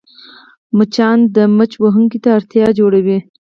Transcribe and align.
مچان 0.77 1.17
د 1.35 1.37
مچ 1.57 1.71
وهونکي 1.83 2.19
ته 2.23 2.29
اړتیا 2.37 2.65
جوړوي 2.79 3.19